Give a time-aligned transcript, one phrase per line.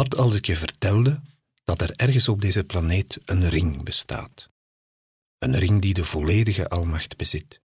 [0.00, 1.20] Wat als ik je vertelde
[1.64, 4.50] dat er ergens op deze planeet een ring bestaat?
[5.38, 7.60] Een ring die de volledige almacht bezit.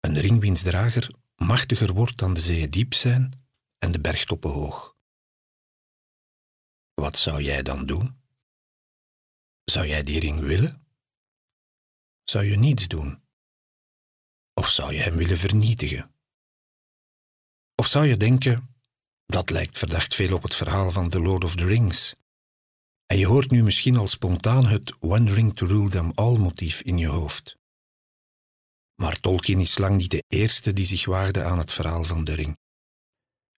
[0.00, 3.46] Een ring wiens drager machtiger wordt dan de zeeën diep zijn
[3.78, 4.96] en de bergtoppen hoog.
[6.94, 8.20] Wat zou jij dan doen?
[9.64, 10.86] Zou jij die ring willen?
[12.22, 13.22] Zou je niets doen?
[14.54, 16.14] Of zou je hem willen vernietigen?
[17.74, 18.73] Of zou je denken,
[19.26, 22.14] dat lijkt verdacht veel op het verhaal van The Lord of the Rings.
[23.06, 26.80] En je hoort nu misschien al spontaan het One Ring to Rule Them All motief
[26.80, 27.56] in je hoofd.
[28.94, 32.34] Maar Tolkien is lang niet de eerste die zich waagde aan het verhaal van de
[32.34, 32.56] ring.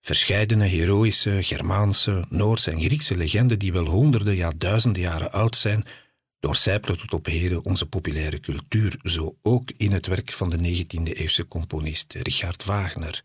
[0.00, 5.84] Verscheidene heroïsche, Germaanse, Noorse en Griekse legenden die wel honderden, ja duizenden jaren oud zijn,
[6.38, 11.48] doorcijpelen tot op heden onze populaire cultuur, zo ook in het werk van de 19e-eeuwse
[11.48, 13.22] componist Richard Wagner.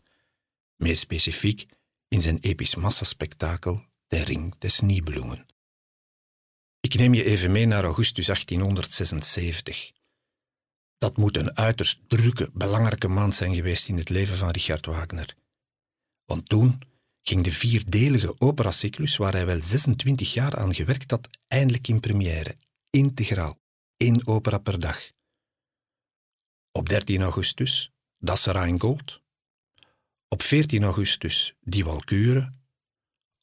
[0.75, 1.65] Meer specifiek
[2.11, 5.45] in zijn episch massaspectakel De Ring des Nibelungen.
[6.79, 9.91] Ik neem je even mee naar augustus 1876.
[10.97, 15.35] Dat moet een uiterst drukke, belangrijke maand zijn geweest in het leven van Richard Wagner.
[16.25, 16.81] Want toen
[17.21, 22.57] ging de vierdelige operacyclus, waar hij wel 26 jaar aan gewerkt had, eindelijk in première,
[22.89, 23.59] integraal,
[23.97, 25.11] één opera per dag.
[26.71, 29.20] Op 13 augustus Das Rheingold,
[30.33, 32.51] op 14 augustus Die Walküre,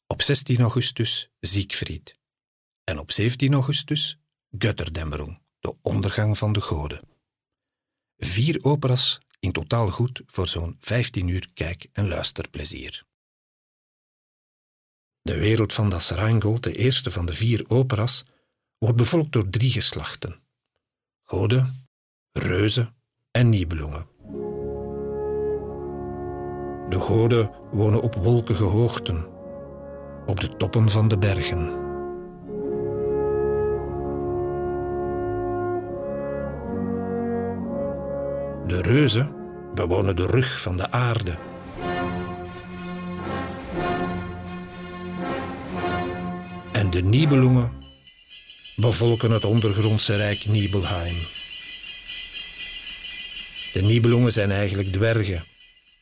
[0.07, 2.15] op 16 augustus Siegfried
[2.83, 7.01] en op 17 augustus Götterdämmerung, de ondergang van de goden.
[8.17, 13.05] Vier operas in totaal goed voor zo'n 15 uur kijk- en luisterplezier.
[15.21, 18.23] De wereld van Das Rheingold, de eerste van de vier operas,
[18.77, 20.41] wordt bevolkt door drie geslachten:
[21.23, 21.87] goden,
[22.31, 22.95] reuzen
[23.31, 24.17] en nibelungen.
[26.89, 29.25] De goden wonen op wolkige hoogten,
[30.25, 31.67] op de toppen van de bergen.
[38.67, 39.31] De reuzen
[39.73, 41.35] bewonen de rug van de aarde.
[46.71, 47.71] En de Nibelungen
[48.75, 51.17] bevolken het ondergrondse rijk Nibelheim.
[53.73, 55.43] De Nibelungen zijn eigenlijk dwergen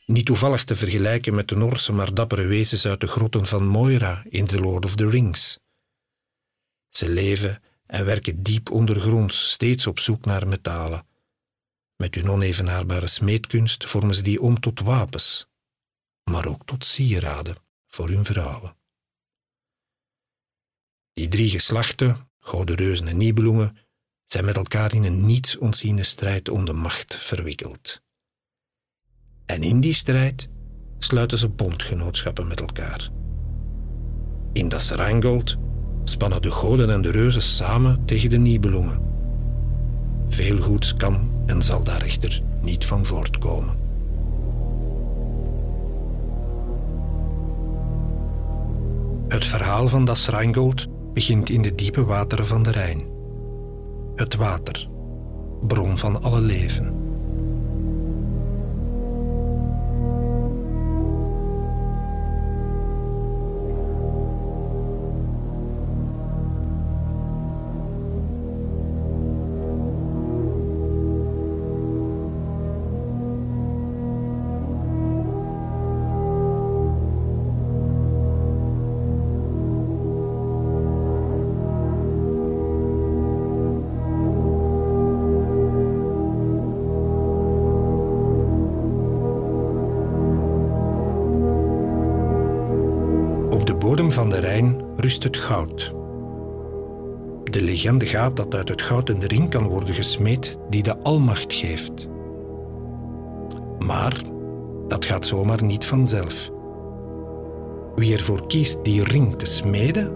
[0.08, 4.24] niet toevallig te vergelijken met de Norse maar dappere wezens uit de grotten van Moira
[4.28, 5.58] in The Lord of the Rings.
[6.88, 11.06] Ze leven en werken diep ondergronds, steeds op zoek naar metalen.
[11.96, 15.48] Met hun onevenaarbare smeedkunst vormen ze die om tot wapens,
[16.24, 18.76] maar ook tot sieraden voor hun vrouwen.
[21.12, 23.76] Die drie geslachten, gouden reuzen en nibelungen,
[24.26, 28.06] zijn met elkaar in een niets ontziende strijd om de macht verwikkeld.
[29.48, 30.48] En in die strijd
[30.98, 33.08] sluiten ze bondgenootschappen met elkaar.
[34.52, 35.56] In das Rheingold
[36.04, 39.00] spannen de goden en de reuzen samen tegen de Nibelungen.
[40.28, 43.76] Veel goeds kan en zal daar echter niet van voortkomen.
[49.28, 53.02] Het verhaal van das Rheingold begint in de diepe wateren van de Rijn.
[54.16, 54.88] Het water,
[55.66, 56.97] bron van alle leven.
[97.88, 102.08] Legende gaat dat uit het goud een ring kan worden gesmeed die de almacht geeft.
[103.78, 104.22] Maar
[104.88, 106.50] dat gaat zomaar niet vanzelf.
[107.94, 110.12] Wie ervoor kiest die ring te smeden,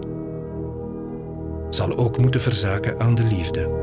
[1.69, 3.82] zal ook moeten verzaken aan de liefde.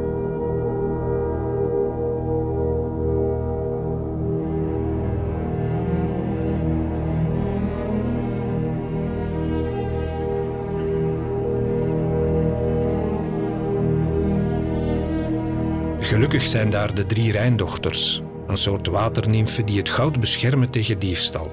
[16.11, 21.53] Gelukkig zijn daar de drie Rijndochters, een soort waternimfen die het goud beschermen tegen diefstal.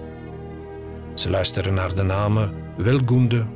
[1.13, 3.47] Ze luisteren naar de namen Welgunde,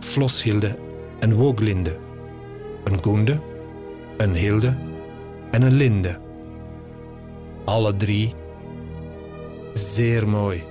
[0.00, 0.78] Floshilde
[1.20, 1.98] en Woglinde.
[2.84, 3.40] Een Gunde,
[4.16, 4.76] een Hilde
[5.50, 6.20] en een Linde.
[7.64, 8.34] Alle drie
[9.72, 10.62] zeer mooi,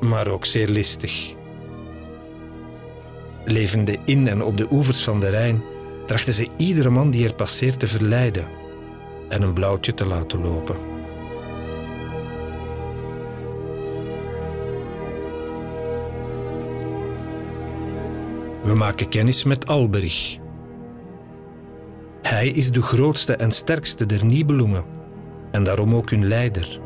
[0.00, 1.34] maar ook zeer listig.
[3.44, 5.62] Levende in en op de oevers van de Rijn
[6.06, 8.46] trachten ze iedere man die er passeert te verleiden
[9.28, 10.76] en een blauwtje te laten lopen.
[18.62, 20.38] We maken kennis met Alberich.
[22.22, 24.84] Hij is de grootste en sterkste der Nibelungen
[25.50, 26.80] en daarom ook hun leider.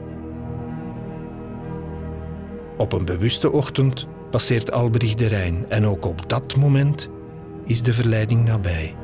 [2.76, 7.10] Op een bewuste ochtend passeert Alberich de Rijn en ook op dat moment
[7.64, 8.94] is de verleiding nabij.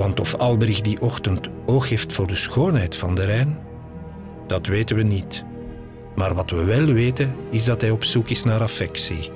[0.00, 3.58] Want of Alberich die ochtend oog heeft voor de schoonheid van de Rijn,
[4.46, 5.44] dat weten we niet.
[6.14, 9.30] Maar wat we wel weten is dat hij op zoek is naar affectie.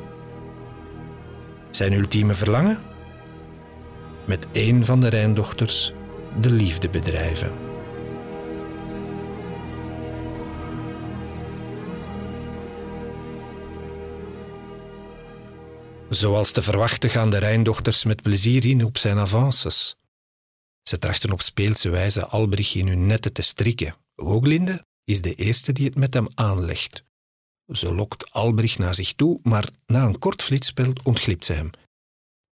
[1.70, 2.82] Zijn ultieme verlangen?
[4.24, 5.92] Met een van de Rijndochters
[6.40, 7.52] de liefde bedrijven.
[16.08, 19.96] Zoals te verwachten gaan de Rijndochters met plezier in op zijn avances.
[20.84, 23.94] Ze trachten op speelse wijze Albrich in hun netten te strikken.
[24.14, 27.04] Hooglinde is de eerste die het met hem aanlegt.
[27.72, 31.70] Ze lokt Albrich naar zich toe, maar na een kort flitspel ontglipt ze hem.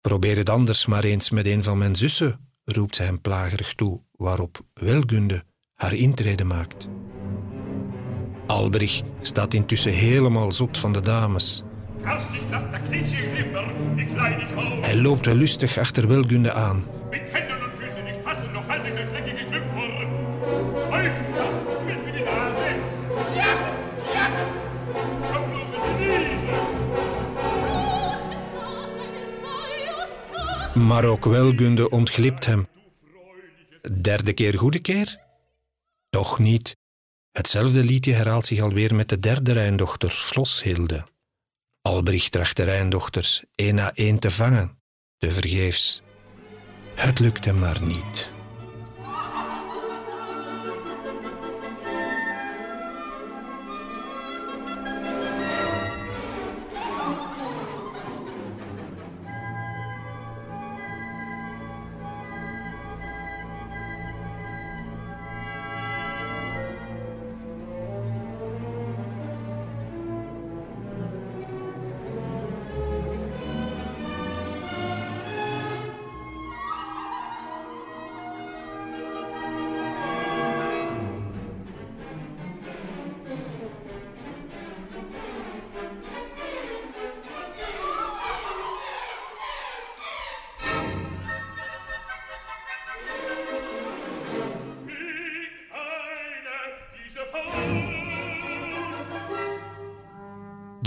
[0.01, 4.01] Probeer het anders maar eens met een van mijn zussen, roept ze hem plagerig toe,
[4.11, 5.43] waarop Welgunde
[5.73, 6.87] haar intrede maakt.
[8.47, 11.63] Albrich staat intussen helemaal zot van de dames.
[14.81, 16.98] Hij loopt wel lustig achter Welgunde aan.
[30.73, 32.67] Maar ook Welgunde ontglipt hem.
[34.01, 35.19] Derde keer goede keer?
[36.09, 36.75] Toch niet.
[37.31, 41.03] Hetzelfde liedje herhaalt zich alweer met de derde Rijndochter, Floshilde.
[41.81, 44.81] Albrecht tracht de Rijndochters één na één te vangen,
[45.17, 46.01] te vergeefs.
[46.95, 48.38] Het lukt hem maar niet.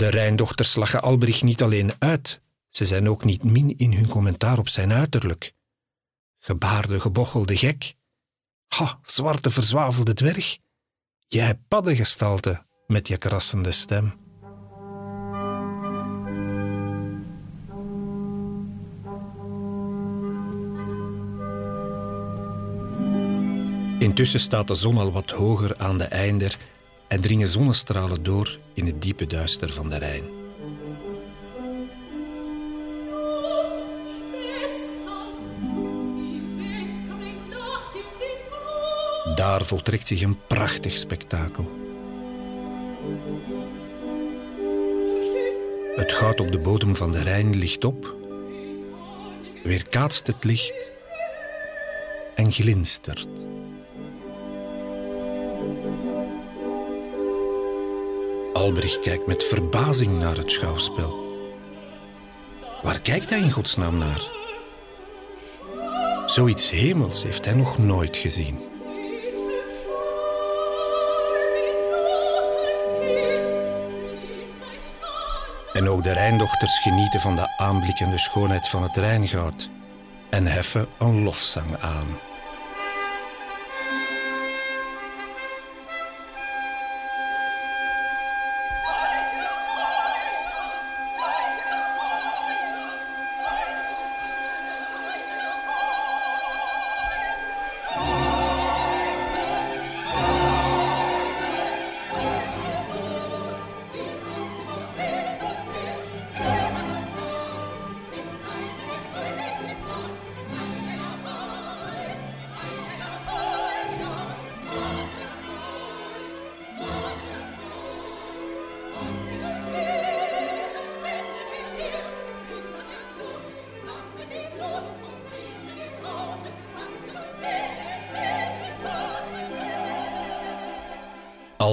[0.03, 4.57] De Rijndochters lachen Alberich niet alleen uit, ze zijn ook niet min in hun commentaar
[4.57, 5.53] op zijn uiterlijk.
[6.39, 7.95] Gebaarde, gebochelde gek.
[8.67, 10.57] Ha, zwarte, verzwavelde dwerg.
[11.27, 14.13] Jij paddengestalte met je krassende stem.
[23.99, 26.57] Intussen staat de zon al wat hoger aan de einder
[27.13, 30.23] en dringen zonnestralen door in het diepe duister van de Rijn.
[39.35, 41.71] Daar voltrekt zich een prachtig spektakel.
[45.95, 48.15] Het goud op de bodem van de Rijn ligt op,
[49.63, 50.91] weerkaatst het licht
[52.35, 53.27] en glinstert.
[58.53, 61.21] Albrecht kijkt met verbazing naar het schouwspel.
[62.81, 64.31] Waar kijkt hij in godsnaam naar?
[66.25, 68.59] Zoiets hemels heeft hij nog nooit gezien.
[75.73, 79.69] En ook de Rijndochters genieten van de aanblikkende schoonheid van het Rijngoud
[80.29, 82.07] en heffen een lofzang aan.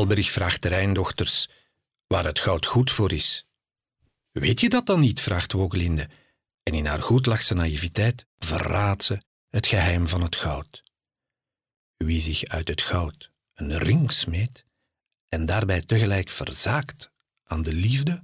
[0.01, 1.49] Alberich vraagt de Rijndochters
[2.07, 3.47] waar het goud goed voor is.
[4.33, 5.21] Weet je dat dan niet?
[5.21, 6.09] vraagt Wogelinde.
[6.63, 10.83] En in haar goedlachse naïviteit verraadt ze het geheim van het goud.
[11.97, 14.65] Wie zich uit het goud een ring smeet
[15.29, 17.11] en daarbij tegelijk verzaakt
[17.45, 18.23] aan de liefde,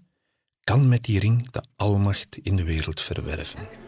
[0.61, 3.86] kan met die ring de almacht in de wereld verwerven.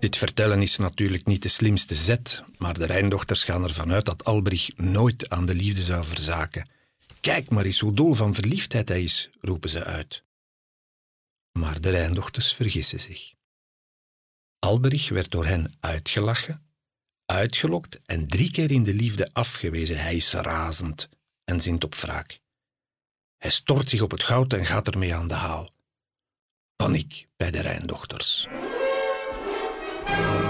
[0.00, 4.24] Dit vertellen is natuurlijk niet de slimste zet, maar de Rijndochters gaan ervan uit dat
[4.24, 6.68] Albrich nooit aan de liefde zou verzaken.
[7.20, 10.24] Kijk maar eens hoe dol van verliefdheid hij is, roepen ze uit.
[11.52, 13.34] Maar de Rijndochters vergissen zich.
[14.58, 16.66] Alberich werd door hen uitgelachen,
[17.24, 20.00] uitgelokt en drie keer in de liefde afgewezen.
[20.00, 21.08] Hij is razend
[21.44, 22.40] en zint op wraak.
[23.36, 25.74] Hij stort zich op het goud en gaat ermee aan de haal.
[26.76, 28.48] Paniek bij de Rijndochters.
[30.18, 30.49] you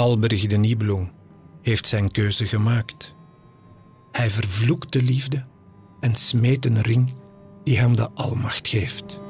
[0.00, 1.12] Alberich de Nibelung
[1.62, 3.14] heeft zijn keuze gemaakt.
[4.12, 5.46] Hij vervloekt de liefde
[6.00, 7.14] en smeet een ring
[7.64, 9.20] die hem de almacht geeft.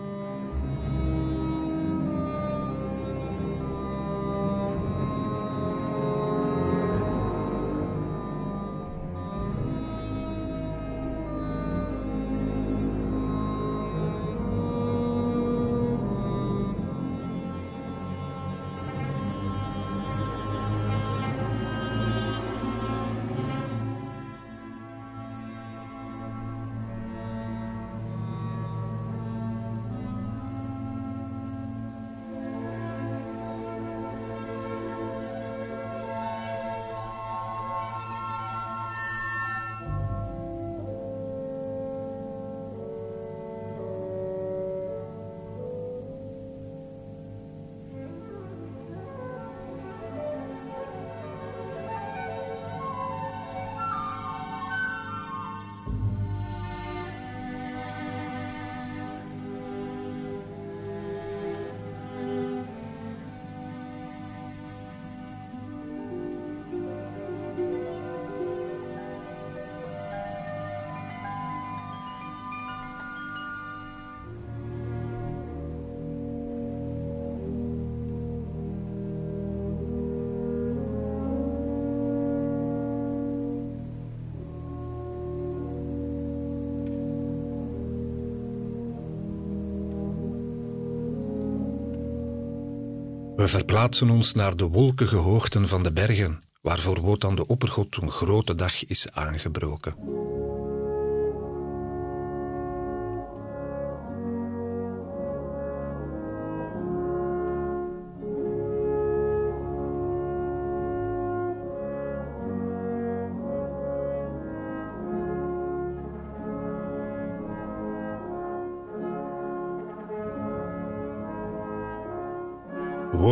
[93.40, 98.10] We verplaatsen ons naar de wolkige hoogten van de bergen, waarvoor Wotan de oppergod een
[98.10, 99.94] grote dag is aangebroken.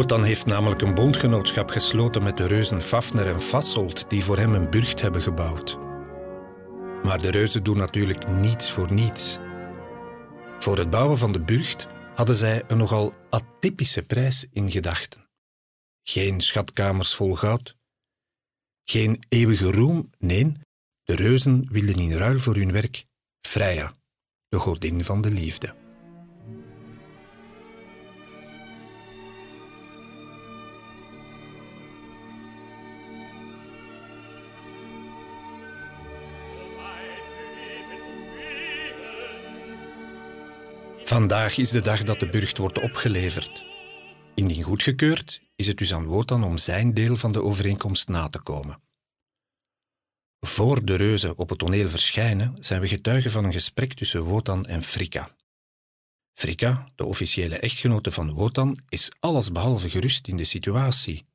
[0.09, 4.55] Wotan heeft namelijk een bondgenootschap gesloten met de reuzen Fafner en Fassold, die voor hem
[4.55, 5.79] een burcht hebben gebouwd.
[7.03, 9.38] Maar de reuzen doen natuurlijk niets voor niets.
[10.59, 15.29] Voor het bouwen van de burcht hadden zij een nogal atypische prijs in gedachten.
[16.03, 17.77] geen schatkamers vol goud,
[18.85, 20.53] geen eeuwige roem, nee,
[21.03, 23.05] de reuzen wilden in ruil voor hun werk
[23.41, 23.95] Freya,
[24.49, 25.88] de godin van de liefde.
[41.19, 43.65] Vandaag is de dag dat de burcht wordt opgeleverd.
[44.35, 48.41] Indien goedgekeurd, is het dus aan Wotan om zijn deel van de overeenkomst na te
[48.41, 48.83] komen.
[50.41, 54.67] Voor de reuzen op het toneel verschijnen, zijn we getuigen van een gesprek tussen Wotan
[54.67, 55.35] en Frika.
[56.35, 61.27] Frika, de officiële echtgenote van Wotan, is allesbehalve gerust in de situatie.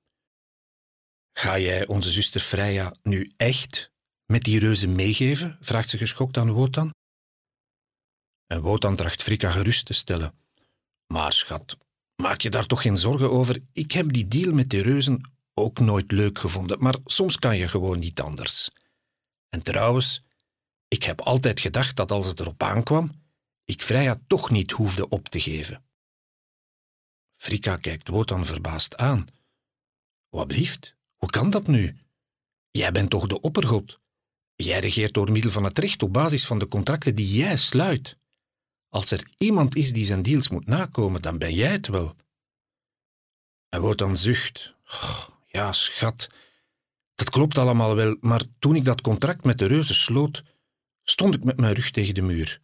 [1.34, 3.92] Ga jij onze zuster Freya nu echt
[4.26, 5.58] met die reuzen meegeven?
[5.62, 6.92] vraagt ze geschokt aan Wotan.
[8.48, 10.34] En Wotan tracht Frika gerust te stellen.
[11.08, 11.78] Maar schat,
[12.16, 13.64] maak je daar toch geen zorgen over?
[13.72, 17.68] Ik heb die deal met de reuzen ook nooit leuk gevonden, maar soms kan je
[17.68, 18.70] gewoon niet anders.
[19.50, 20.24] En trouwens,
[20.88, 23.12] ik heb altijd gedacht dat als het erop aankwam,
[23.66, 25.84] ik Freya toch niet hoefde op te geven.
[27.36, 29.28] Frika kijkt Wotan verbaasd aan.
[30.30, 30.96] Wat blieft?
[31.16, 31.98] Hoe kan dat nu?
[32.72, 34.00] Jij bent toch de oppergod?
[34.56, 38.18] Jij regeert door middel van het recht op basis van de contracten die jij sluit.
[38.94, 42.16] Als er iemand is die zijn deals moet nakomen, dan ben jij het wel.
[43.70, 44.74] En Wotan zucht.
[44.86, 46.30] Oh, ja, schat,
[47.16, 50.44] dat klopt allemaal wel, maar toen ik dat contract met de reuzen sloot,
[51.04, 52.60] stond ik met mijn rug tegen de muur.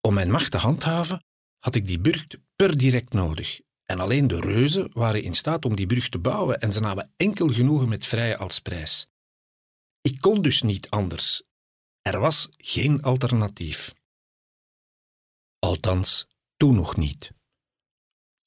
[0.00, 1.24] Om mijn macht te handhaven,
[1.58, 3.60] had ik die burcht per direct nodig.
[3.84, 7.12] En alleen de reuzen waren in staat om die brug te bouwen en ze namen
[7.16, 9.06] enkel genoegen met vrije als prijs.
[10.00, 11.42] Ik kon dus niet anders.
[12.02, 14.00] Er was geen alternatief.
[15.64, 17.32] Althans, toen nog niet.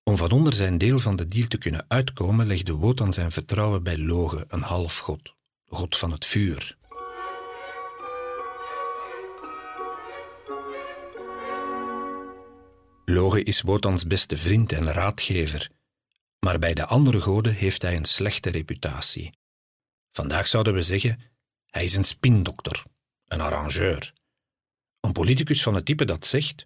[0.04, 3.84] Om van onder zijn deel van de deal te kunnen uitkomen, legde Wotan zijn vertrouwen
[3.84, 6.78] bij Loge, een halfgod, god van het vuur.
[13.06, 15.72] Loge is Wotans beste vriend en raadgever,
[16.40, 19.38] maar bij de andere goden heeft hij een slechte reputatie.
[20.12, 21.20] Vandaag zouden we zeggen,
[21.66, 22.84] hij is een spindokter,
[23.26, 24.14] een arrangeur.
[25.00, 26.66] Een politicus van het type dat zegt,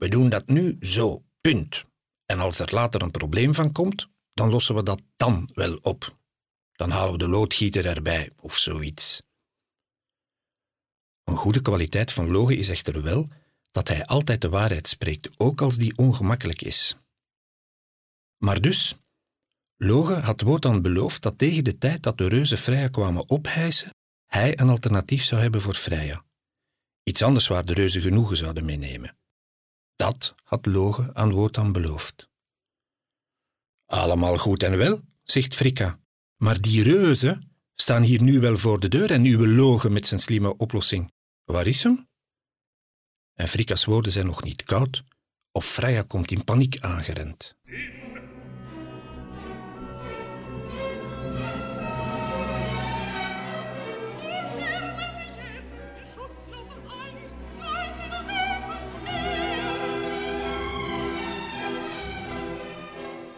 [0.00, 1.84] we doen dat nu zo, punt.
[2.26, 6.18] En als er later een probleem van komt, dan lossen we dat dan wel op.
[6.72, 9.22] Dan halen we de loodgieter erbij of zoiets.
[11.24, 13.28] Een goede kwaliteit van Loge is echter wel
[13.72, 16.96] dat hij altijd de waarheid spreekt, ook als die ongemakkelijk is.
[18.36, 18.96] Maar dus,
[19.76, 23.90] Loge had Wotan beloofd dat tegen de tijd dat de reuzen Freya kwamen ophijsen,
[24.26, 26.24] hij een alternatief zou hebben voor Freya.
[27.02, 29.18] Iets anders waar de reuzen genoegen zouden meenemen.
[30.00, 32.28] Dat had Loge aan Wotan beloofd.
[33.86, 36.00] Allemaal goed en wel, zegt Frika,
[36.36, 40.20] maar die reuzen staan hier nu wel voor de deur en uw Loge met zijn
[40.20, 41.12] slimme oplossing.
[41.44, 42.08] Waar is hem?
[43.34, 45.04] En Frika's woorden zijn nog niet koud,
[45.52, 47.54] of Freya komt in paniek aangerend.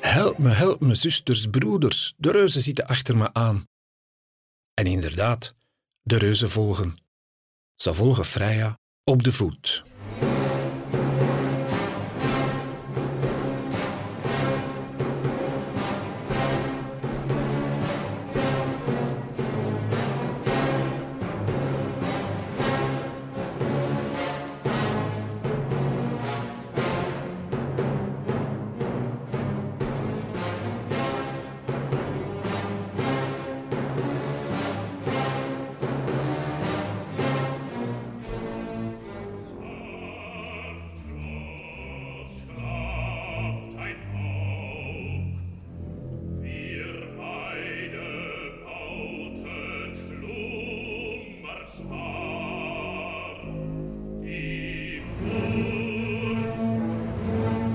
[0.02, 3.68] Help me, help me, zusters, broeders, de reuzen zitten achter me aan.
[4.74, 5.54] En inderdaad,
[6.02, 6.96] de reuzen volgen.
[7.76, 9.84] Ze volgen Freya op de voet.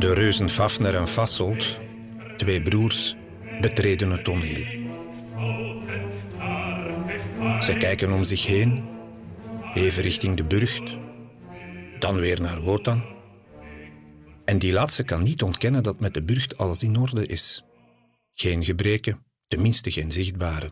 [0.07, 1.77] De reuzen Fafner en Fassold,
[2.37, 3.15] twee broers,
[3.61, 4.65] betreden het toneel.
[7.59, 8.85] Ze kijken om zich heen,
[9.73, 10.97] even richting de burcht,
[11.99, 13.05] dan weer naar Wotan.
[14.45, 17.63] En die laatste kan niet ontkennen dat met de burcht alles in orde is.
[18.33, 20.71] Geen gebreken, tenminste geen zichtbare.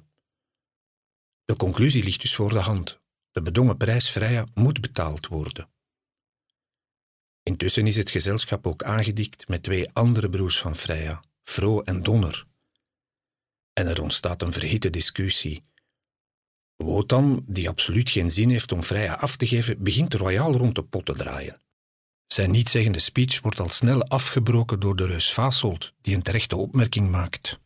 [1.46, 3.00] De conclusie ligt dus voor de hand.
[3.32, 4.18] De bedongen prijs
[4.54, 5.75] moet betaald worden.
[7.50, 12.46] Intussen is het gezelschap ook aangedikt met twee andere broers van Freya, Fro en Donner.
[13.74, 15.64] En er ontstaat een verhitte discussie.
[16.76, 20.84] Wotan, die absoluut geen zin heeft om Freya af te geven, begint royaal rond de
[20.84, 21.62] pot te draaien.
[22.28, 27.10] Zijn nietzeggende speech wordt al snel afgebroken door de reus Fasold, die een terechte opmerking
[27.10, 27.60] maakt.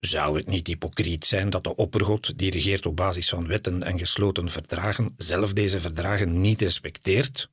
[0.00, 3.98] Zou het niet hypocriet zijn dat de oppergod, die regeert op basis van wetten en
[3.98, 7.52] gesloten verdragen, zelf deze verdragen niet respecteert?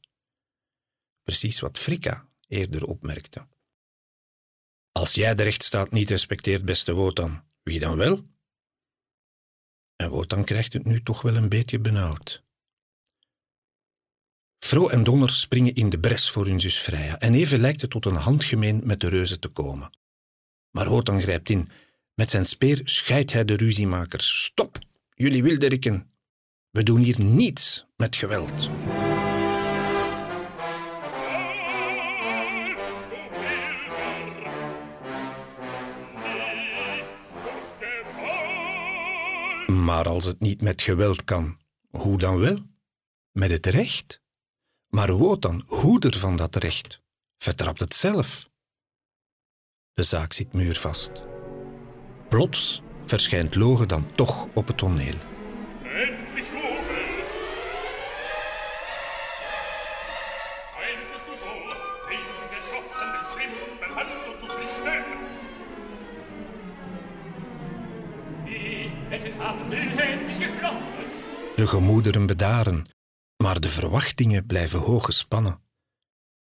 [1.24, 3.48] Precies wat Frika eerder opmerkte.
[4.92, 8.26] Als jij de rechtsstaat niet respecteert, beste Wotan, wie dan wel?
[9.96, 12.44] En Wotan krijgt het nu toch wel een beetje benauwd.
[14.60, 17.90] Fro en Donner springen in de bres voor hun zus Freya en even lijkt het
[17.90, 19.98] tot een handgemeen met de reuzen te komen.
[20.72, 21.70] Maar Wotan grijpt in.
[22.14, 24.44] Met zijn speer scheidt hij de ruziemakers.
[24.44, 24.80] Stop,
[25.14, 26.10] jullie wilderikken.
[26.70, 28.70] We doen hier niets met geweld.
[39.72, 41.58] Maar als het niet met geweld kan,
[41.90, 42.58] hoe dan wel?
[43.32, 44.22] Met het recht?
[44.88, 47.02] Maar Wotan, hoeder van dat recht,
[47.38, 48.50] vertrapt het zelf.
[49.94, 51.12] De zaak zit muurvast.
[52.30, 55.31] Plots verschijnt Loge dan toch op het toneel.
[71.62, 72.86] De gemoederen bedaren,
[73.38, 75.62] maar de verwachtingen blijven hoog gespannen.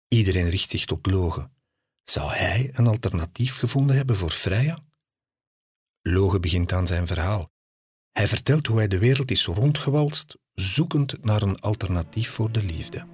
[0.08, 1.50] Iedereen richt zich tot Loge.
[2.04, 4.78] Zou hij een alternatief gevonden hebben voor Freya?
[6.02, 7.52] Loge begint aan zijn verhaal.
[8.12, 13.08] Hij vertelt hoe hij de wereld is rondgewalst, zoekend naar een alternatief voor de liefde.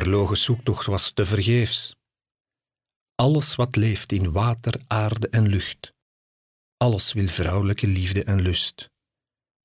[0.00, 1.94] Leibeswanne und Maar Loge's zoektocht was tevergeefs.
[3.16, 5.92] Alles wat leeft in water, aarde en lucht.
[6.76, 8.90] Alles wil vrouwelijke liefde en lust.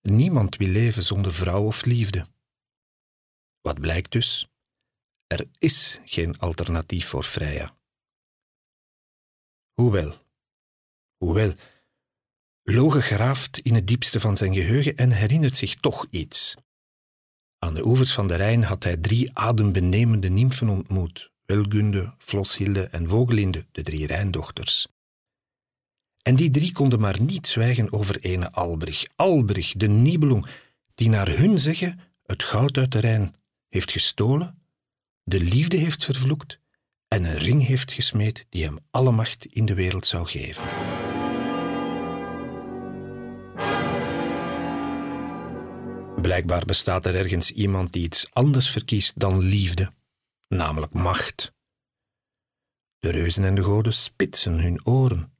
[0.02, 2.26] Niemand wil leven zonder vrouw of liefde.
[3.62, 4.48] Wat blijkt dus?
[5.28, 7.78] Er is geen alternatief voor Freya.
[9.74, 10.18] Hoewel,
[11.18, 11.54] hoewel,
[12.68, 16.56] Loge graaft in het diepste van zijn geheugen en herinnert zich toch iets.
[17.60, 23.08] Aan de oevers van de Rijn had hij drie adembenemende nymfen ontmoet: Welgunde, Floshilde en
[23.08, 24.88] Vogelinde, de drie Rijndochters.
[26.22, 30.48] En die drie konden maar niet zwijgen over ene Albrich, Albrich, de Nibelung,
[30.96, 33.36] die naar hun zeggen het goud uit de Rijn
[33.70, 34.60] heeft gestolen,
[35.24, 36.60] de liefde heeft vervloekt
[37.08, 40.64] en een ring heeft gesmeed die hem alle macht in de wereld zou geven.
[46.26, 49.92] Blijkbaar bestaat er ergens iemand die iets anders verkiest dan liefde,
[50.48, 51.54] namelijk macht.
[53.00, 55.36] De reuzen en de goden spitsen hun oren.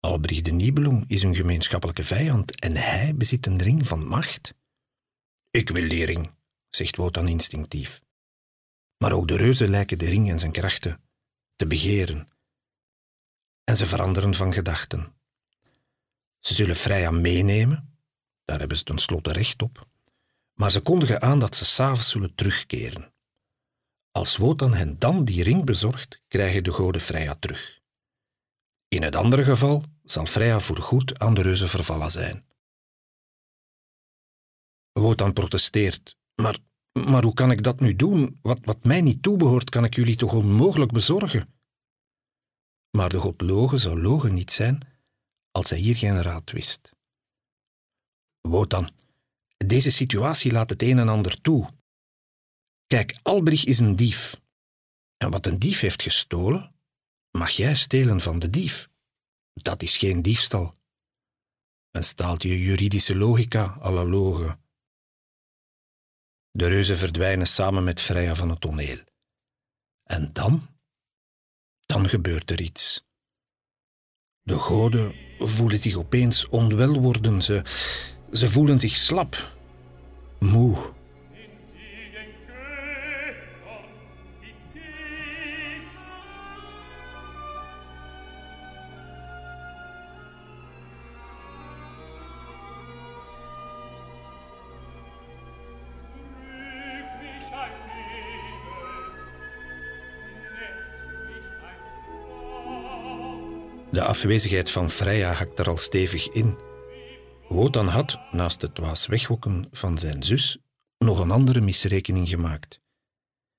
[0.00, 4.54] Albrecht de Nibelung is een gemeenschappelijke vijand en hij bezit een ring van macht.
[5.50, 6.30] Ik wil die ring,
[6.70, 8.02] zegt Wotan instinctief.
[8.98, 11.00] Maar ook de reuzen lijken de ring en zijn krachten
[11.56, 12.28] te begeren.
[13.64, 15.14] En ze veranderen van gedachten.
[16.38, 17.87] Ze zullen Freya meenemen,
[18.48, 19.86] daar hebben ze tenslotte recht op,
[20.54, 23.12] maar ze kondigen aan dat ze s'avonds zullen terugkeren.
[24.10, 27.80] Als Wotan hen dan die ring bezorgt, krijgen de goden Freya terug.
[28.88, 32.42] In het andere geval zal Freya voorgoed aan de reuzen vervallen zijn.
[34.92, 36.16] Wotan protesteert.
[36.34, 36.58] Maar,
[36.92, 38.38] maar hoe kan ik dat nu doen?
[38.42, 41.54] Wat, wat mij niet toebehoort, kan ik jullie toch onmogelijk bezorgen?
[42.90, 44.80] Maar de god Loge zou Loge niet zijn
[45.50, 46.96] als hij hier geen raad wist.
[48.40, 48.90] Wotan,
[49.56, 51.70] deze situatie laat het een en ander toe.
[52.86, 54.40] Kijk, Albrich is een dief.
[55.16, 56.74] En wat een dief heeft gestolen,
[57.30, 58.88] mag jij stelen van de dief.
[59.52, 60.76] Dat is geen diefstal.
[61.90, 64.58] Een staaltje juridische logica à la loge.
[66.50, 68.98] De reuzen verdwijnen samen met Freya van het toneel.
[70.02, 70.68] En dan?
[71.86, 73.04] Dan gebeurt er iets.
[74.42, 77.42] De goden voelen zich opeens onwel worden.
[77.42, 77.62] Ze,
[78.32, 79.52] ze voelen zich slap,
[80.38, 80.76] moe.
[103.90, 106.67] De afwezigheid van Freya hakt er al stevig in.
[107.58, 110.58] Wotan had, naast het dwaas wegwokken van zijn zus,
[110.98, 112.80] nog een andere misrekening gemaakt.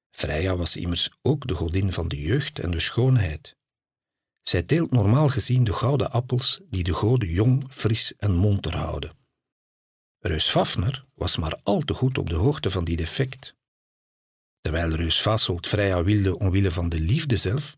[0.10, 3.56] Freya was immers ook de godin van de jeugd en de schoonheid.
[4.42, 9.18] Zij teelt normaal gezien de gouden appels die de goden jong, fris en monter houden.
[10.20, 13.56] Reus Fafner was maar al te goed op de hoogte van die defect.
[14.62, 17.78] Terwijl Reus Fasold Freya wilde omwille van de liefde zelf,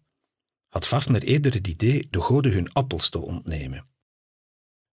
[0.68, 3.90] had Fafner eerder het idee de goden hun appels te ontnemen.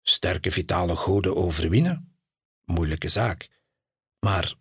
[0.08, 2.16] Sterke vitale goden overwinnen?
[2.64, 3.48] Moeilijke zaak.
[4.18, 4.54] Maar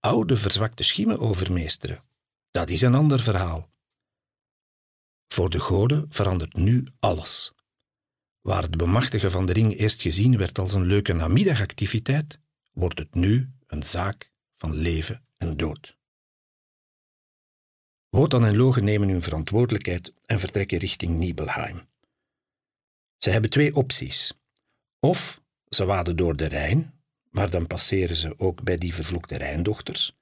[0.00, 2.04] oude verzwakte schimmen overmeesteren?
[2.50, 3.70] Dat is een ander verhaal.
[5.28, 7.52] Voor de goden verandert nu alles.
[8.40, 13.14] Waar het bemachtigen van de ring eerst gezien werd als een leuke namiddagactiviteit, wordt het
[13.14, 15.96] nu een zaak van leven en dood.
[18.08, 21.88] Wotan en Loge nemen hun verantwoordelijkheid en vertrekken richting Nibelheim.
[23.18, 24.32] Ze hebben twee opties.
[25.00, 30.18] Of ze waden door de Rijn, maar dan passeren ze ook bij die vervloekte Rijndochters.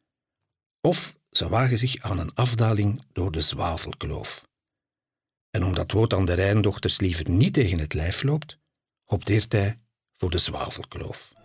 [0.80, 4.48] Of ze wagen zich aan een afdaling door de Zwavelkloof.
[5.50, 8.58] En omdat Wotan de Rijndochters liever niet tegen het lijf loopt,
[9.04, 9.80] opteert hij
[10.12, 11.35] voor de Zwavelkloof.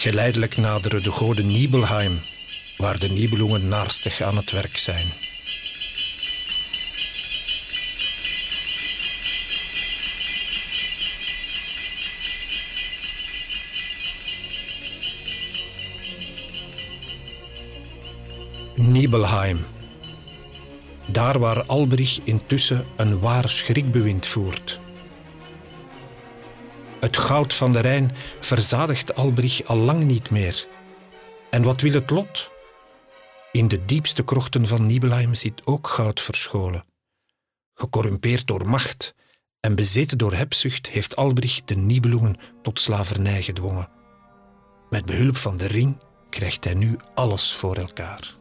[0.00, 2.20] Geleidelijk naderen de goden Nibelheim,
[2.76, 5.12] waar de Nibelungen naarstig aan het werk zijn.
[18.74, 19.64] Nibelheim.
[21.06, 24.80] Daar waar Alberich intussen een waar schrikbewind voert.
[27.00, 28.10] Het goud van de Rijn
[28.40, 30.66] verzadigt Albrich al lang niet meer.
[31.50, 32.50] En wat wil het lot?
[33.52, 36.84] In de diepste krochten van Nibelheim zit ook goud verscholen.
[37.74, 39.14] Gecorrumpeerd door macht
[39.60, 43.88] en bezeten door hebzucht heeft Albrich de Nibelungen tot slavernij gedwongen.
[44.90, 45.98] Met behulp van de ring
[46.30, 48.34] krijgt hij nu alles voor elkaar.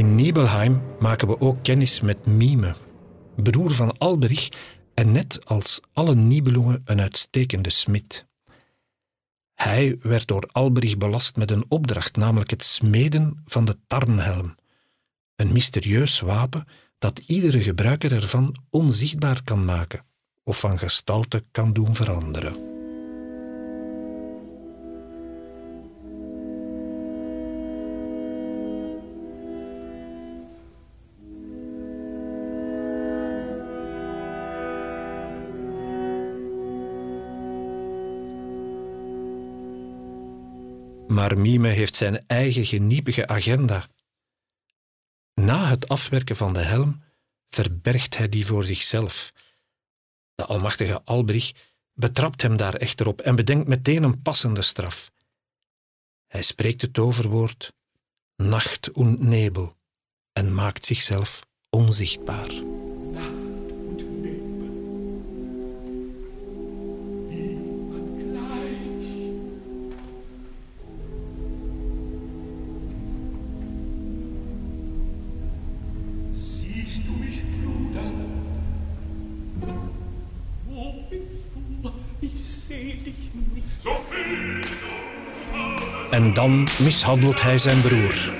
[0.00, 2.74] In Nibelheim maken we ook kennis met Mime,
[3.36, 4.48] broer van Alberich
[4.94, 8.26] en net als alle Nibelungen een uitstekende smid.
[9.54, 14.54] Hij werd door Alberich belast met een opdracht, namelijk het smeden van de Tarnhelm,
[15.36, 16.66] een mysterieus wapen
[16.98, 20.04] dat iedere gebruiker ervan onzichtbaar kan maken
[20.44, 22.69] of van gestalte kan doen veranderen.
[41.20, 43.86] Maar Mime heeft zijn eigen geniepige agenda.
[45.34, 47.02] Na het afwerken van de helm
[47.46, 49.32] verbergt hij die voor zichzelf.
[50.34, 51.52] De almachtige Albrich
[51.92, 55.10] betrapt hem daar echter op en bedenkt meteen een passende straf.
[56.26, 57.72] Hij spreekt het toverwoord
[58.36, 59.76] Nacht und Nebel
[60.32, 62.79] en maakt zichzelf onzichtbaar.
[86.80, 88.32] Mishandelt hij zijn broer.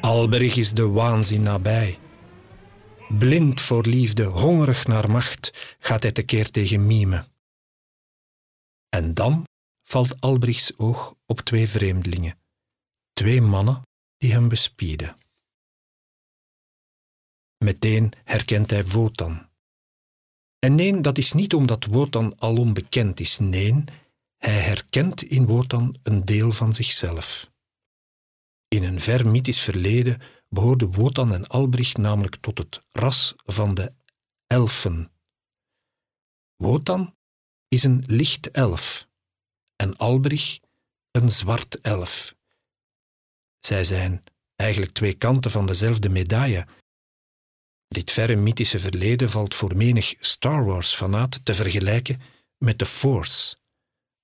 [0.00, 1.98] Alberich is de waanzin nabij.
[3.08, 7.24] Blind voor liefde, hongerig naar macht, gaat hij tekeer tegen Mime.
[8.88, 9.46] En dan
[9.84, 12.38] valt Alberichs oog op twee vreemdelingen.
[13.12, 13.82] Twee mannen
[14.18, 15.16] die hem bespieden.
[17.58, 19.48] Meteen herkent hij Wotan.
[20.58, 23.38] En nee, dat is niet omdat Wotan alom bekend is.
[23.38, 23.84] Nee,
[24.36, 27.50] hij herkent in Wotan een deel van zichzelf.
[28.68, 33.92] In een ver mythisch verleden behoorden Wotan en Albrecht namelijk tot het ras van de
[34.46, 35.10] elfen.
[36.56, 37.14] Wotan
[37.68, 39.08] is een licht elf
[39.76, 40.60] en Albrecht
[41.10, 42.34] een zwart elf.
[43.60, 44.24] Zij zijn
[44.56, 46.66] eigenlijk twee kanten van dezelfde medaille.
[47.88, 52.20] Dit verre mythische verleden valt voor menig Star Wars-fanaat te vergelijken
[52.58, 53.56] met de Force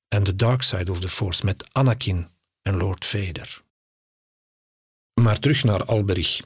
[0.09, 2.29] en de Dark Side of the Force met Anakin
[2.63, 3.63] en Lord Vader.
[5.21, 6.41] Maar terug naar Alberich.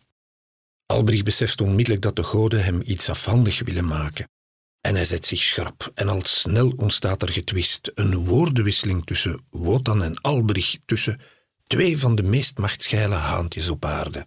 [0.86, 4.30] Alberich beseft onmiddellijk dat de goden hem iets afhandig willen maken.
[4.80, 7.90] En hij zet zich schrap en al snel ontstaat er getwist.
[7.94, 11.20] Een woordenwisseling tussen Wotan en Alberich, tussen
[11.66, 14.26] twee van de meest machtsgeile haantjes op aarde.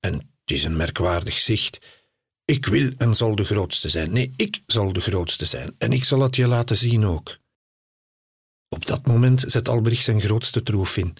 [0.00, 2.02] En het is een merkwaardig zicht.
[2.44, 4.12] Ik wil en zal de grootste zijn.
[4.12, 5.74] Nee, ik zal de grootste zijn.
[5.78, 7.38] En ik zal het je laten zien ook.
[8.68, 11.16] Op dat moment zet Alberich zijn grootste troef in.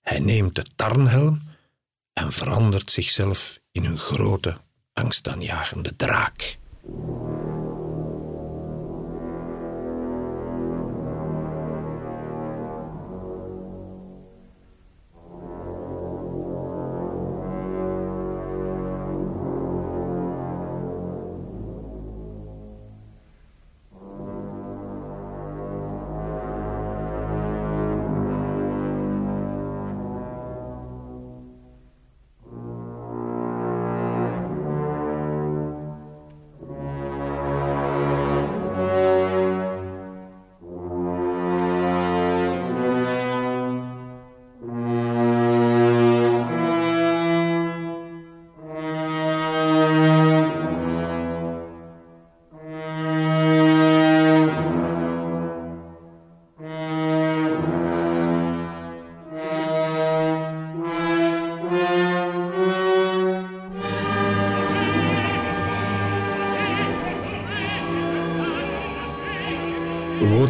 [0.00, 1.42] Hij neemt de tarnhelm
[2.12, 4.60] en verandert zichzelf in een grote,
[4.92, 6.58] angstaanjagende draak.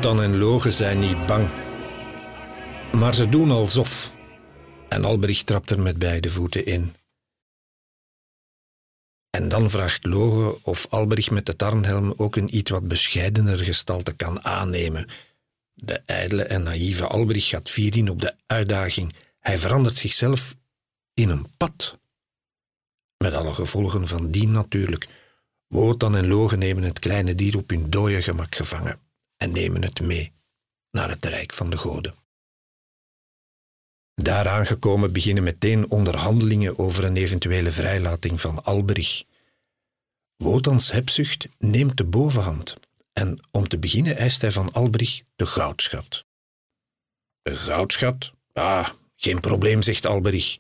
[0.07, 1.49] Wotan en Loge zijn niet bang.
[2.93, 4.13] Maar ze doen alsof.
[4.89, 6.95] En Albrecht trapt er met beide voeten in.
[9.31, 14.13] En dan vraagt Loge of Albrecht met de tarnhelm ook een iets wat bescheidener gestalte
[14.13, 15.09] kan aannemen.
[15.75, 19.15] De ijdele en naïeve Albrecht gaat vier in op de uitdaging.
[19.41, 20.55] Hij verandert zichzelf
[21.15, 21.99] in een pad.
[23.17, 25.09] Met alle gevolgen van dien natuurlijk.
[25.67, 29.05] Wotan en Loge nemen het kleine dier op hun dode gemak gevangen
[29.37, 30.33] en nemen het mee
[30.91, 32.15] naar het rijk van de goden.
[34.15, 39.25] Daar aangekomen beginnen meteen onderhandelingen over een eventuele vrijlating van Alberich.
[40.37, 42.75] Wotans hebzucht neemt de bovenhand
[43.13, 46.25] en om te beginnen eist hij van Alberich de goudschat.
[47.43, 48.33] De goudschat?
[48.53, 50.59] Ah, geen probleem, zegt Alberich.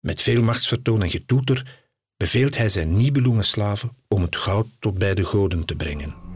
[0.00, 5.14] Met veel machtsvertoon en getoeter beveelt hij zijn Nibelungen slaven om het goud tot bij
[5.14, 6.27] de goden te brengen.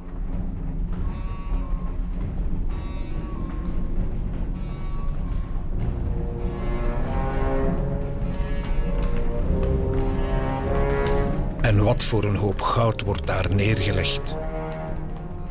[11.73, 14.37] En wat voor een hoop goud wordt daar neergelegd.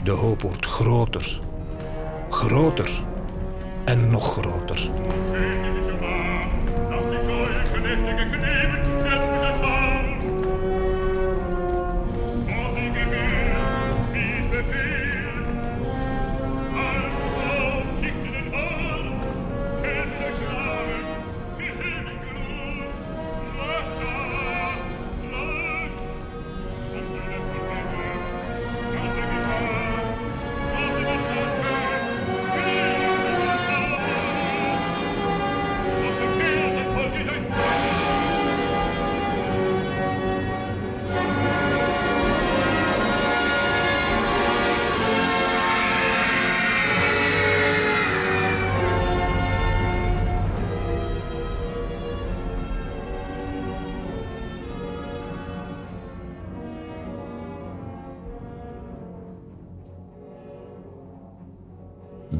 [0.03, 1.39] De hoop wordt groter,
[2.29, 3.03] groter
[3.85, 4.89] en nog groter.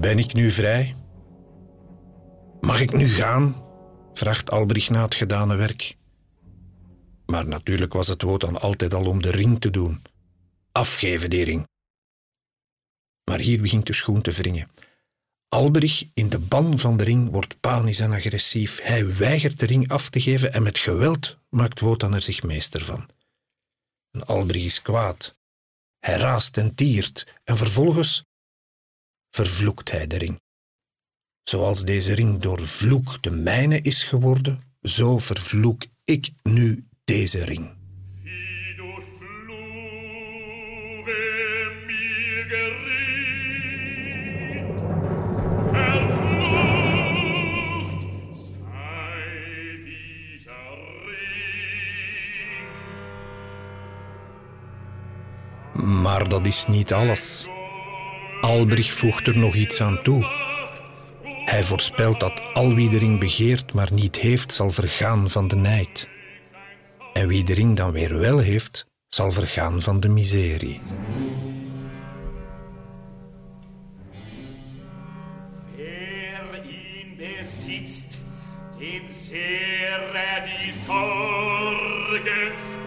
[0.02, 0.96] Ben ik nu vrij?
[2.60, 3.66] Mag ik nu gaan?
[4.14, 5.96] vraagt Albrecht na het gedane werk.
[7.26, 10.02] Maar natuurlijk was het woord dan altijd al om de ring te doen.
[10.72, 11.68] Afgeven die ring.
[13.30, 14.72] Maar hier begint de schoen te wringen.
[15.50, 18.82] Alberich in de ban van de ring wordt panisch en agressief.
[18.82, 22.86] Hij weigert de ring af te geven en met geweld maakt Wotan er zich meester
[22.86, 23.10] van.
[24.12, 25.36] En Alberich is kwaad.
[26.00, 28.30] Hij raast en tiert en vervolgens
[29.32, 30.40] vervloekt hij de ring.
[31.44, 37.80] Zoals deze ring door vloek de mijne is geworden, zo vervloek ik nu deze ring.
[55.74, 57.48] Maar dat is niet alles.
[58.42, 60.26] Albrich voegt er nog iets aan toe.
[61.46, 65.56] Hij voorspelt dat al wie de ring begeert, maar niet heeft, zal vergaan van de
[65.56, 66.10] nijd.
[67.14, 70.80] En wie de ring dan weer wel heeft, zal vergaan van de miserie.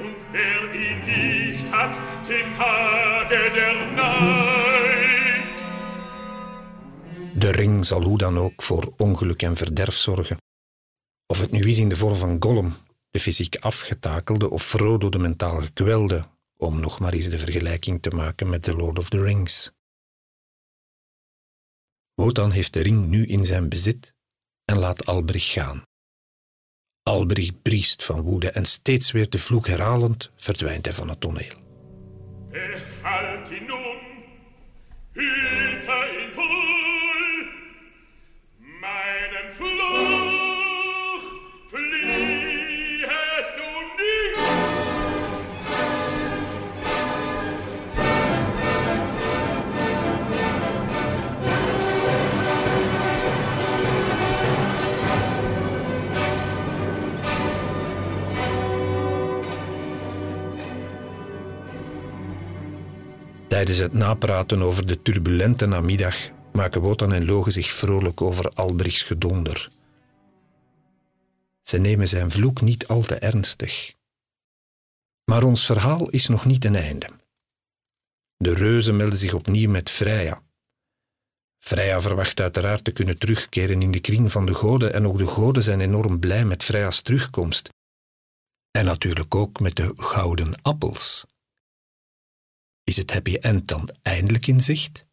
[0.01, 1.97] Und wer ihn nicht hat,
[2.29, 4.74] den hage der Neid.
[7.55, 10.37] Ring zal hoe dan ook voor ongeluk en verderf zorgen.
[11.27, 12.73] Of het nu is in de vorm van Gollum,
[13.11, 18.11] de fysiek afgetakelde, of Frodo, de mentaal gekwelde, om nog maar eens de vergelijking te
[18.11, 19.73] maken met The Lord of the Rings.
[22.15, 24.15] Wotan heeft de ring nu in zijn bezit
[24.65, 25.83] en laat Alberich gaan.
[27.03, 31.63] Alberich briest van woede en steeds weer de vloek herhalend verdwijnt hij van het toneel.
[32.51, 33.49] Behalt
[63.55, 66.17] Tijdens het napraten over de turbulente namiddag
[66.53, 69.71] maken Wotan en Loge zich vrolijk over Albrechts gedonder.
[71.63, 73.95] Ze nemen zijn vloek niet al te ernstig.
[75.25, 77.07] Maar ons verhaal is nog niet ten einde.
[78.37, 80.43] De reuzen melden zich opnieuw met Freya.
[81.59, 85.27] Freya verwacht uiteraard te kunnen terugkeren in de kring van de goden en ook de
[85.27, 87.69] goden zijn enorm blij met Freya's terugkomst.
[88.71, 91.27] En natuurlijk ook met de gouden appels.
[92.95, 95.07] Is het happy end dan eindelijk in zicht?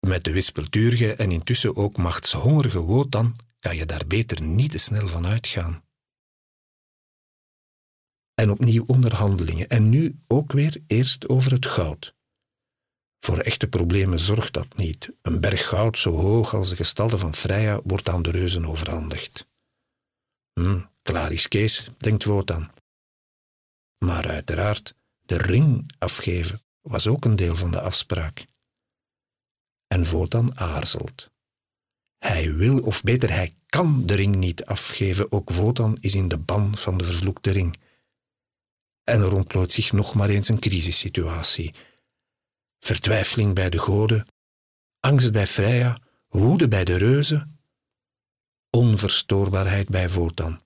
[0.00, 5.08] Met de wispelturige en intussen ook machtshongerige Wotan kan je daar beter niet te snel
[5.08, 5.84] van uitgaan.
[8.34, 12.14] En opnieuw onderhandelingen, en nu ook weer eerst over het goud.
[13.18, 15.08] Voor echte problemen zorgt dat niet.
[15.22, 19.46] Een berg goud zo hoog als de gestalte van Freya wordt aan de reuzen overhandigd.
[20.52, 22.70] Hm, klaar is Kees, denkt Wotan.
[23.98, 24.94] Maar uiteraard,
[25.26, 28.46] de ring afgeven was ook een deel van de afspraak.
[29.86, 31.30] En Wotan aarzelt.
[32.18, 35.32] Hij wil, of beter, hij kan de ring niet afgeven.
[35.32, 37.76] Ook Wotan is in de ban van de vervloekte ring.
[39.04, 41.74] En er ontplooit zich nog maar eens een crisissituatie.
[42.78, 44.26] Vertwijfeling bij de goden,
[45.00, 47.58] angst bij Freya, woede bij de reuzen,
[48.70, 50.62] onverstoorbaarheid bij Wotan.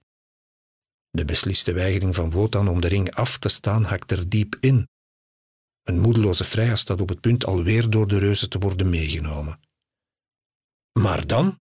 [1.10, 4.88] De besliste weigering van Wotan om de ring af te staan hakt er diep in.
[5.88, 9.60] Een moedeloze Freya staat op het punt alweer door de reuzen te worden meegenomen.
[10.92, 11.60] Maar dan,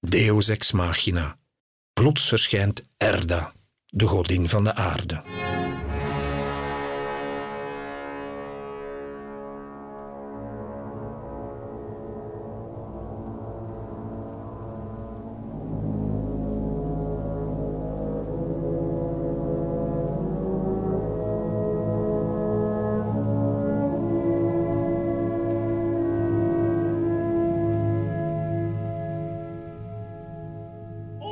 [0.00, 1.38] Deus ex machina,
[1.92, 3.52] plots verschijnt Erda,
[3.86, 5.22] de godin van de aarde.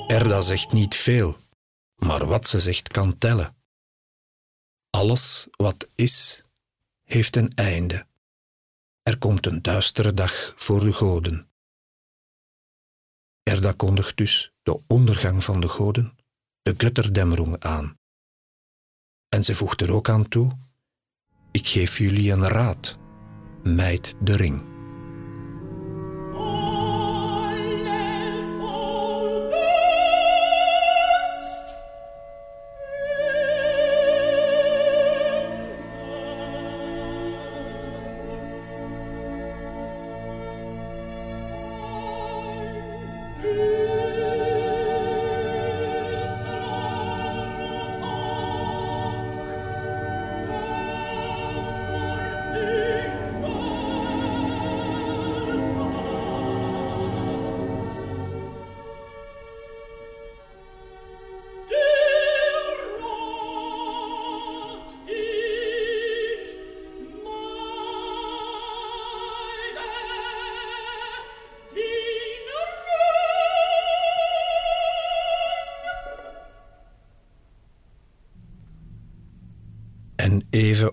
[0.07, 1.37] Erda zegt niet veel,
[1.97, 3.57] maar wat ze zegt kan tellen.
[4.91, 6.45] Alles wat is,
[7.03, 8.07] heeft een einde.
[9.03, 11.51] Er komt een duistere dag voor de goden.
[13.43, 16.19] Erda kondigt dus de ondergang van de goden,
[16.63, 17.99] de Götterdämmerung aan.
[19.29, 20.53] En ze voegt er ook aan toe:
[21.51, 22.99] Ik geef jullie een raad,
[23.63, 24.74] mijd de ring.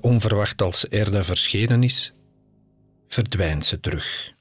[0.02, 2.14] Onverwacht als Erda verschenen is,
[3.08, 4.34] verdwijnt ze terug.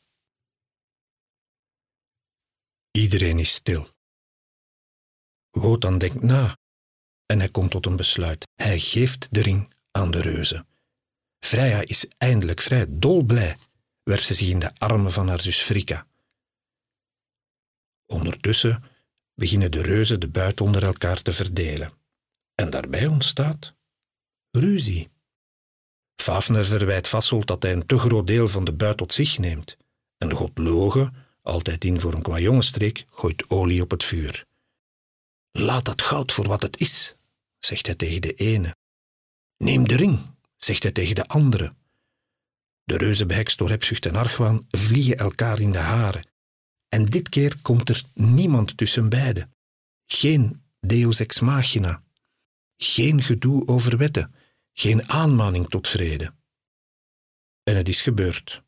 [2.91, 3.89] Iedereen is stil.
[5.51, 6.59] Wotan denkt na
[7.27, 8.47] en hij komt tot een besluit.
[8.55, 10.67] Hij geeft de ring aan de reuze.
[11.39, 13.57] Freya is eindelijk vrij dolblij,
[14.03, 16.07] werpt ze zich in de armen van haar zus Frika.
[18.07, 18.85] Ondertussen
[19.35, 21.93] beginnen de reuzen de buit onder elkaar te verdelen.
[22.55, 23.75] En daarbij ontstaat
[24.51, 25.11] ruzie.
[26.23, 29.77] Fafner verwijt Vassel dat hij een te groot deel van de buit tot zich neemt.
[30.19, 31.11] En de god Loge,
[31.43, 34.47] altijd in voor een kwajongenstreek, gooit olie op het vuur.
[35.53, 37.15] Laat dat goud voor wat het is,
[37.59, 38.77] zegt hij tegen de ene.
[39.57, 40.19] Neem de ring,
[40.57, 41.75] zegt hij tegen de andere.
[42.85, 46.27] De reuzen behekst door hebzucht en argwaan vliegen elkaar in de haren.
[46.89, 49.55] En dit keer komt er niemand tussen beiden.
[50.07, 52.03] Geen deus ex machina.
[52.77, 54.35] Geen gedoe over wetten.
[54.81, 56.35] Geen aanmaning tot vrede.
[57.63, 58.63] En het is gebeurd.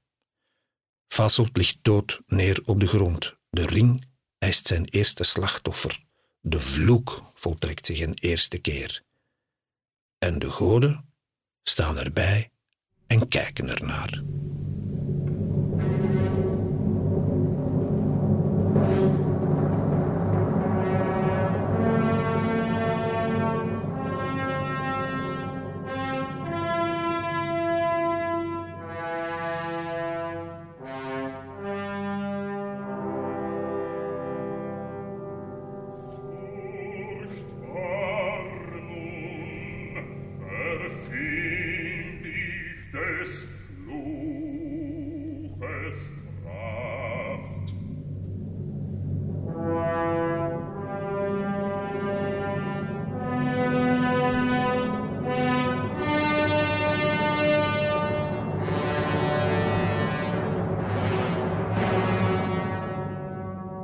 [1.08, 3.36] Vasselt ligt dood neer op de grond.
[3.50, 4.04] De ring
[4.38, 6.04] eist zijn eerste slachtoffer.
[6.40, 9.02] De vloek voltrekt zich een eerste keer.
[10.18, 11.12] En de goden
[11.62, 12.50] staan erbij
[13.06, 14.22] en kijken ernaar.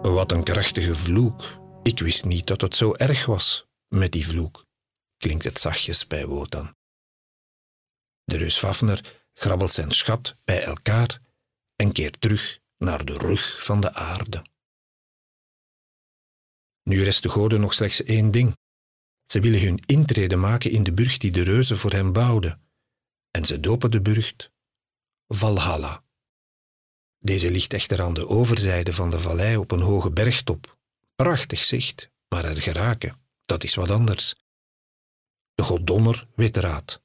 [0.02, 1.58] Wat een krachtige vloek.
[1.82, 4.64] Ik wist niet dat het zo erg was met die vloek,
[5.16, 6.76] klinkt het zachtjes bij Wotan.
[8.24, 8.60] De reus
[9.38, 11.20] grabbelt zijn schat bij elkaar
[11.76, 14.42] en keert terug naar de rug van de aarde.
[16.82, 18.56] Nu rest de goden nog slechts één ding.
[19.24, 22.62] Ze willen hun intrede maken in de burcht die de reuzen voor hen bouwden.
[23.30, 24.50] En ze dopen de burcht
[25.26, 26.04] Valhalla.
[27.18, 30.78] Deze ligt echter aan de overzijde van de vallei op een hoge bergtop.
[31.14, 34.34] Prachtig zicht, maar er geraken, dat is wat anders.
[35.54, 37.02] De god Donner weet raad.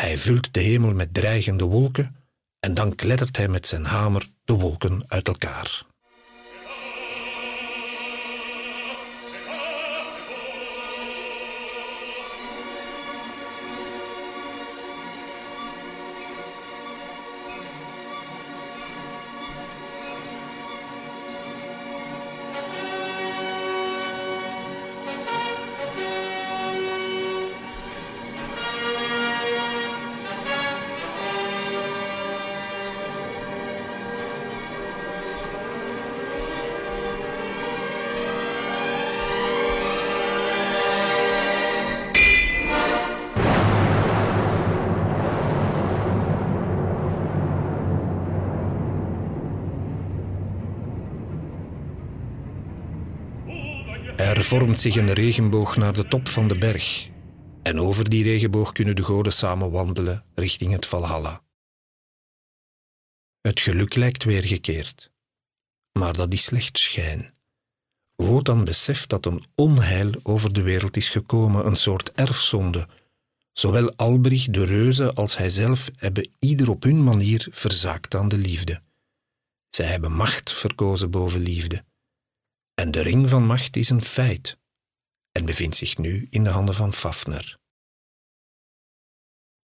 [0.00, 2.16] Hij vult de hemel met dreigende wolken
[2.60, 5.86] en dan klettert hij met zijn hamer de wolken uit elkaar.
[54.48, 57.08] Vormt zich een regenboog naar de top van de berg.
[57.62, 61.42] En over die regenboog kunnen de goden samen wandelen richting het Valhalla.
[63.40, 65.10] Het geluk lijkt weergekeerd.
[65.92, 67.34] Maar dat is slechts schijn.
[68.14, 72.88] Wotan beseft dat een onheil over de wereld is gekomen, een soort erfzonde.
[73.52, 78.82] Zowel Albrich, de reuze, als hijzelf hebben ieder op hun manier verzaakt aan de liefde.
[79.70, 81.84] Zij hebben macht verkozen boven liefde.
[82.78, 84.58] En de ring van macht is een feit
[85.32, 87.58] en bevindt zich nu in de handen van Fafner.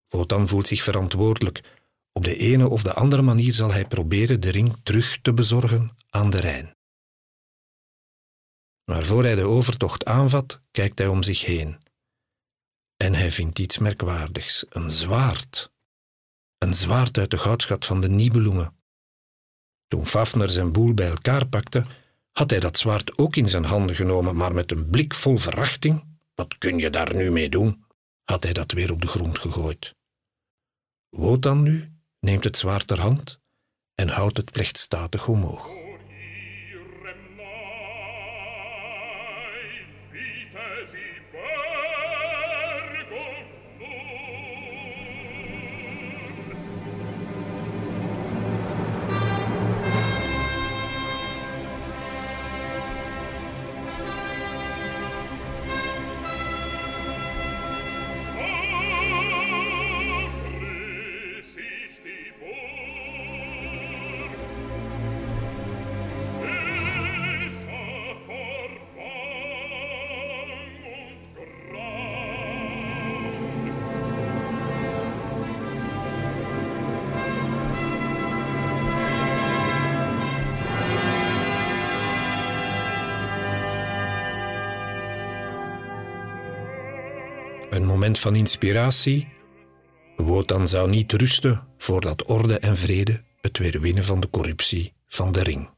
[0.09, 1.79] Wotan voelt zich verantwoordelijk.
[2.13, 5.91] Op de ene of de andere manier zal hij proberen de ring terug te bezorgen
[6.09, 6.77] aan de Rijn.
[8.85, 11.83] Maar voor hij de overtocht aanvat, kijkt hij om zich heen.
[12.97, 15.73] En hij vindt iets merkwaardigs: een zwaard.
[16.59, 18.77] Een zwaard uit de goudschat van de Nibelungen.
[19.89, 21.85] Toen Fafner zijn boel bij elkaar pakte,
[22.33, 26.19] had hij dat zwaard ook in zijn handen genomen, maar met een blik vol verachting,
[26.35, 27.85] wat kun je daar nu mee doen,
[28.25, 29.95] had hij dat weer op de grond gegooid.
[31.09, 33.41] Wotan nu neemt het zwaard ter hand
[33.95, 35.79] en houdt het plechtstatig omhoog.
[88.01, 89.29] Moment van inspiratie.
[90.17, 95.33] Wotan zou niet rusten voordat orde en vrede het weer winnen van de corruptie van
[95.33, 95.71] de ring.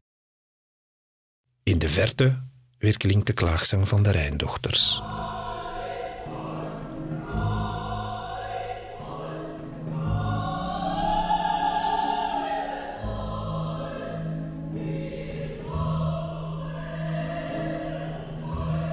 [1.62, 2.42] In de verte
[2.78, 5.02] weer klinkt de klaagzang van de Rijndochters.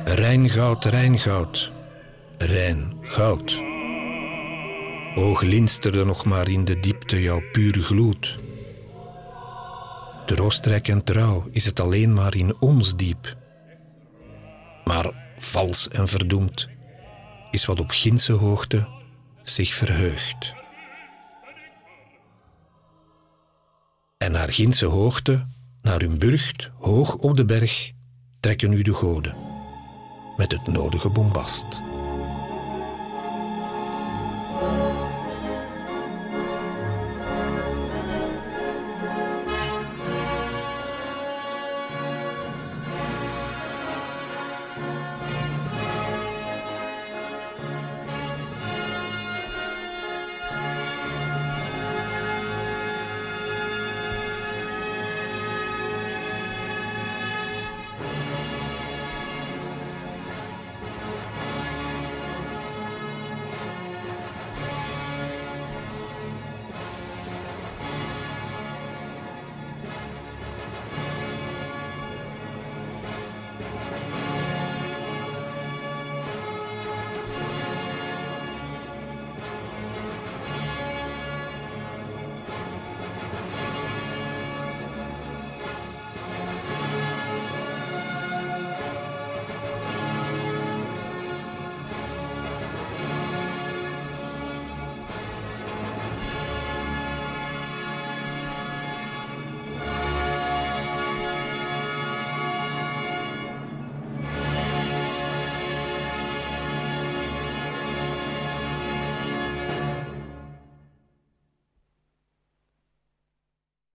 [0.06, 1.72] Rijngoud, Rijngoud,
[2.42, 3.62] Rijn, goud.
[5.16, 8.36] O glinsterde nog maar in de diepte jouw pure gloed.
[10.26, 13.36] Troostrijk en trouw is het alleen maar in ons diep.
[14.86, 16.70] Maar vals en verdoemd
[17.52, 18.88] is wat op ginse hoogte
[19.44, 20.54] zich verheugt.
[24.18, 25.48] En naar ginse hoogte,
[25.82, 27.92] naar hun burcht, hoog op de berg,
[28.40, 29.36] trekken u de goden
[30.38, 31.89] met het nodige bombast.